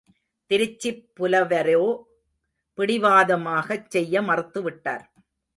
[0.51, 1.83] திருச்சிப் புலவரோ
[2.77, 5.05] பிடிவாதமாகச் செய்ய மறுத்துவிட்டார்.